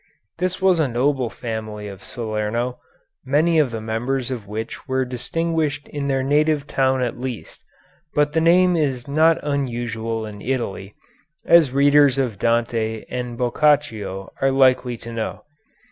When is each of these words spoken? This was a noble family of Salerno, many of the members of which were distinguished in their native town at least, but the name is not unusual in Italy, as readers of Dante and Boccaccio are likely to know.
This 0.39 0.59
was 0.59 0.79
a 0.79 0.87
noble 0.87 1.29
family 1.29 1.87
of 1.87 2.03
Salerno, 2.03 2.79
many 3.23 3.59
of 3.59 3.69
the 3.69 3.79
members 3.79 4.31
of 4.31 4.47
which 4.47 4.87
were 4.87 5.05
distinguished 5.05 5.87
in 5.89 6.07
their 6.07 6.23
native 6.23 6.65
town 6.65 7.03
at 7.03 7.19
least, 7.19 7.63
but 8.15 8.33
the 8.33 8.41
name 8.41 8.75
is 8.75 9.07
not 9.07 9.37
unusual 9.43 10.25
in 10.25 10.41
Italy, 10.41 10.95
as 11.45 11.71
readers 11.71 12.17
of 12.17 12.39
Dante 12.39 13.05
and 13.11 13.37
Boccaccio 13.37 14.33
are 14.41 14.49
likely 14.49 14.97
to 14.97 15.13
know. 15.13 15.43